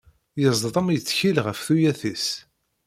[0.41, 2.27] Yeẓḍem yettkel ɣef tuyat-is!